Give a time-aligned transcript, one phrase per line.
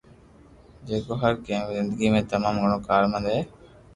[0.91, 3.39] جيڪو هر ڪنهن جي زندگي ۾ تمام گهڻو ڪارآمد آهي